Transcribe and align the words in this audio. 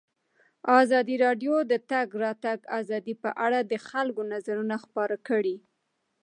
ازادي 0.81 1.15
راډیو 1.25 1.55
د 1.65 1.67
د 1.71 1.73
تګ 1.91 2.07
راتګ 2.23 2.59
ازادي 2.79 3.13
په 3.23 3.29
اړه 3.45 3.59
د 3.71 3.73
خلکو 3.89 4.21
نظرونه 4.33 4.75
خپاره 4.85 5.15
کړي. 5.27 5.55